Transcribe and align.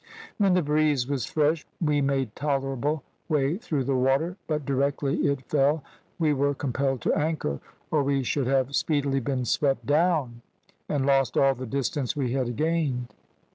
When 0.39 0.55
the 0.55 0.63
breeze 0.63 1.05
was 1.07 1.27
fresh 1.27 1.63
we 1.79 2.01
made 2.01 2.35
tolerable 2.35 3.03
way 3.29 3.57
through 3.57 3.83
the 3.83 3.95
water, 3.95 4.35
but 4.47 4.65
directly 4.65 5.27
it 5.27 5.43
fell 5.47 5.83
we 6.17 6.33
were 6.33 6.55
compelled 6.55 7.01
to 7.01 7.13
anchor, 7.13 7.59
or 7.91 8.01
we 8.01 8.23
should 8.23 8.47
have 8.47 8.75
speedily 8.75 9.19
been 9.19 9.45
swept 9.45 9.85
down, 9.85 10.41
and 10.89 11.05
lost 11.05 11.37
all 11.37 11.53
the 11.53 11.67
distance 11.67 12.15
we 12.15 12.31
had 12.33 12.55
gained. 12.55 13.13